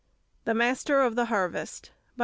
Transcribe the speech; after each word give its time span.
THE 0.45 0.55
MASTER 0.55 0.99
OF 1.03 1.13
THE 1.15 1.25
HARVEST 1.25 1.91
BY 2.17 2.19
MRS. 2.19 2.19